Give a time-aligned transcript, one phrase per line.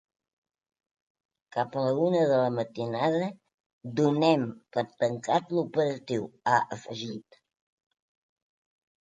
[1.55, 3.27] Cap a la una de la matinada
[4.01, 7.41] donem per tancat l’operatiu, ha afegit.